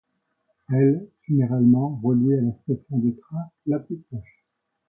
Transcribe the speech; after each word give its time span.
Elle 0.73 1.09
généralement 1.29 2.01
reliée 2.03 2.39
à 2.39 2.41
la 2.41 2.53
station 2.63 2.97
de 2.97 3.11
train 3.21 3.51
la 3.67 3.77
plus 3.77 3.97
proche. 3.97 4.43